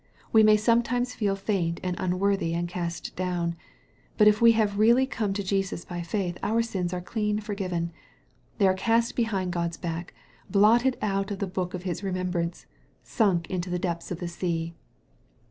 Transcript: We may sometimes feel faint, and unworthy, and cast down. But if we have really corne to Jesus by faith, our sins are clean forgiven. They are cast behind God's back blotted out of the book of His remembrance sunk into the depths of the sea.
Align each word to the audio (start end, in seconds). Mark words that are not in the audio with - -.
We 0.33 0.41
may 0.41 0.57
sometimes 0.57 1.13
feel 1.13 1.35
faint, 1.35 1.79
and 1.83 1.95
unworthy, 1.99 2.55
and 2.55 2.67
cast 2.67 3.15
down. 3.15 3.55
But 4.17 4.27
if 4.27 4.41
we 4.41 4.53
have 4.53 4.79
really 4.79 5.05
corne 5.05 5.33
to 5.33 5.43
Jesus 5.43 5.85
by 5.85 6.01
faith, 6.01 6.39
our 6.41 6.63
sins 6.63 6.91
are 6.91 7.01
clean 7.01 7.39
forgiven. 7.39 7.91
They 8.57 8.67
are 8.67 8.73
cast 8.73 9.15
behind 9.15 9.53
God's 9.53 9.77
back 9.77 10.15
blotted 10.49 10.97
out 11.03 11.29
of 11.29 11.37
the 11.37 11.45
book 11.45 11.75
of 11.75 11.83
His 11.83 12.01
remembrance 12.03 12.65
sunk 13.03 13.47
into 13.51 13.69
the 13.69 13.77
depths 13.77 14.09
of 14.09 14.19
the 14.19 14.27
sea. 14.27 14.73